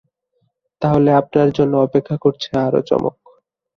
[0.81, 3.15] তাহলে আপনার জন্য অপেক্ষা করছে আরো চমক!